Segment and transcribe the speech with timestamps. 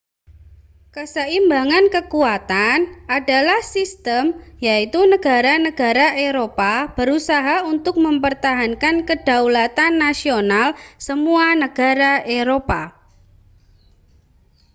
[0.97, 2.79] keseimbangan kekuatan
[3.17, 4.25] adalah sistem
[4.67, 10.67] yaitu negara-negara eropa berusaha untuk mempertahankan kedaulatan nasional
[11.07, 12.81] semua negara eropa